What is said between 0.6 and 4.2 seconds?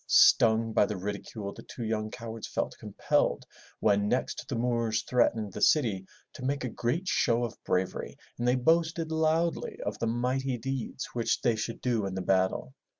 by the ridicule, the two young cowards felt compelled when